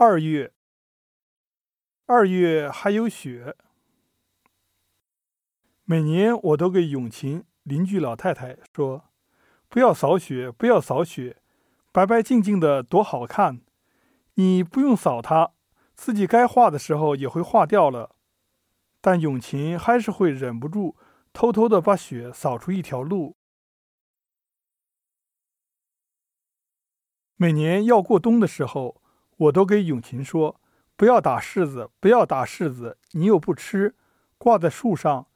[0.00, 0.52] 二月，
[2.06, 3.56] 二月还有雪。
[5.82, 9.10] 每年我都给永琴邻居老太太说
[9.68, 11.42] ：“不要扫雪，不要扫雪，
[11.90, 13.60] 白白净净的多好看。
[14.34, 15.50] 你不用扫它，
[15.96, 18.14] 自己该化的时候也会化掉了。”
[19.02, 20.96] 但永琴还是会忍不住
[21.32, 23.34] 偷偷的把雪扫出一条路。
[27.34, 29.02] 每年要过冬的时候。
[29.38, 30.60] 我都给永琴说
[30.96, 33.94] ：“不要打柿子，不要打柿子，你又不吃，
[34.36, 35.26] 挂在树上，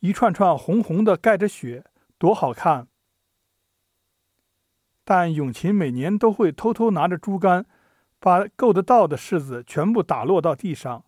[0.00, 1.84] 一串串红红的，盖着雪，
[2.18, 2.88] 多好看。”
[5.04, 7.66] 但永琴每年都会偷偷拿着竹竿，
[8.18, 11.04] 把够得到的柿子全部打落到地上。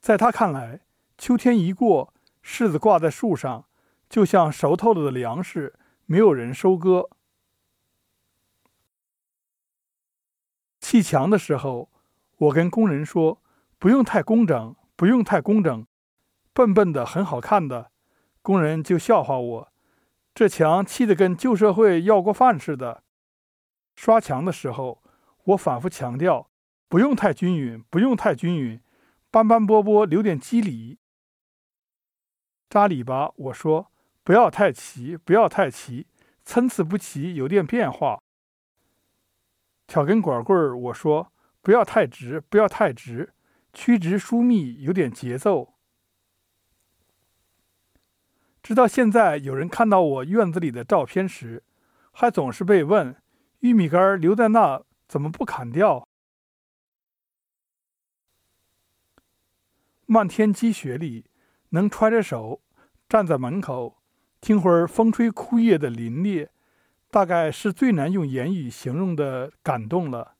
[0.00, 0.80] 在他看来，
[1.16, 3.66] 秋天一过，柿子挂在树上，
[4.08, 5.74] 就像熟透了的粮食，
[6.06, 7.08] 没有人收割。
[10.84, 11.88] 砌墙的时候，
[12.36, 13.40] 我跟工人说
[13.80, 15.86] ：“不用太工整，不用太工整，
[16.52, 17.90] 笨笨的很好看的。”
[18.42, 19.72] 工人就笑话我
[20.34, 23.02] ：“这墙砌得跟旧社会要过饭似的。”
[23.96, 25.02] 刷墙的时候，
[25.44, 26.50] 我反复强调
[26.90, 28.78] ：“不用太均匀，不用太均匀，
[29.30, 30.98] 斑斑驳驳，留点肌理。”
[32.68, 33.90] 扎里吧，我说
[34.22, 36.06] ：“不要太齐，不要太齐，
[36.44, 38.20] 参差不齐，有点变化。”
[39.86, 43.32] 挑根管棍儿，我说不要太直，不要太直，
[43.72, 45.74] 曲直疏密，有点节奏。
[48.62, 51.62] 直到现在，有人看到我院子里的照片时，
[52.12, 53.14] 还总是被问：
[53.60, 56.08] 玉米杆留在那，怎么不砍掉？
[60.06, 61.26] 漫天积雪里，
[61.70, 62.62] 能揣着手
[63.08, 64.02] 站在门口，
[64.40, 66.48] 听会儿风吹枯叶的凛冽。
[67.14, 70.32] 大概是最难用言语形容的感动了。